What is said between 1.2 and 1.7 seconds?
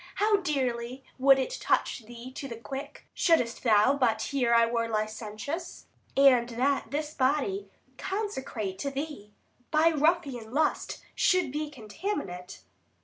it